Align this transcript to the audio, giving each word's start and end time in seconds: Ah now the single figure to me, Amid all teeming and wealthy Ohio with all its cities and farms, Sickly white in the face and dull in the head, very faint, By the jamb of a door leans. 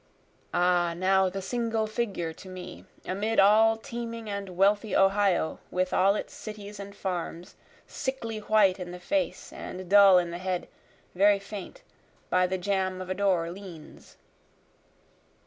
Ah 0.51 0.95
now 0.97 1.29
the 1.29 1.43
single 1.43 1.85
figure 1.85 2.33
to 2.33 2.49
me, 2.49 2.85
Amid 3.05 3.39
all 3.39 3.77
teeming 3.77 4.27
and 4.27 4.57
wealthy 4.57 4.95
Ohio 4.95 5.59
with 5.69 5.93
all 5.93 6.15
its 6.15 6.33
cities 6.33 6.79
and 6.79 6.95
farms, 6.95 7.55
Sickly 7.85 8.39
white 8.39 8.79
in 8.79 8.89
the 8.89 8.99
face 8.99 9.53
and 9.53 9.87
dull 9.87 10.17
in 10.17 10.31
the 10.31 10.39
head, 10.39 10.67
very 11.13 11.37
faint, 11.37 11.83
By 12.31 12.47
the 12.47 12.57
jamb 12.57 12.99
of 12.99 13.11
a 13.11 13.13
door 13.13 13.51
leans. 13.51 14.17